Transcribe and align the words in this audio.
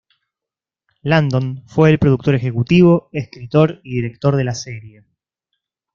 Landon 1.03 1.63
fue 1.67 1.91
el 1.91 1.99
productor 1.99 2.33
ejecutivo, 2.33 3.09
escritor 3.13 3.81
y 3.83 3.97
director 3.97 4.35
de 4.35 4.43
la 4.45 4.55
serie. 4.55 5.05